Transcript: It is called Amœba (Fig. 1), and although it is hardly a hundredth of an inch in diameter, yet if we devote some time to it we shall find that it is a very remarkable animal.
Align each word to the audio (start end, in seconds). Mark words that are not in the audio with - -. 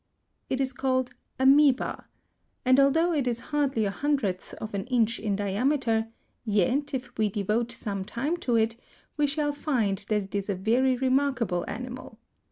It 0.49 0.59
is 0.59 0.73
called 0.73 1.11
Amœba 1.39 1.75
(Fig. 1.75 1.79
1), 1.97 2.03
and 2.65 2.79
although 2.79 3.13
it 3.13 3.27
is 3.27 3.39
hardly 3.51 3.85
a 3.85 3.91
hundredth 3.91 4.55
of 4.55 4.73
an 4.73 4.85
inch 4.87 5.19
in 5.19 5.35
diameter, 5.35 6.07
yet 6.43 6.95
if 6.95 7.15
we 7.19 7.29
devote 7.29 7.71
some 7.71 8.03
time 8.03 8.35
to 8.37 8.55
it 8.55 8.77
we 9.15 9.27
shall 9.27 9.51
find 9.51 9.99
that 10.09 10.23
it 10.23 10.33
is 10.33 10.49
a 10.49 10.55
very 10.55 10.95
remarkable 10.97 11.63
animal. 11.67 12.17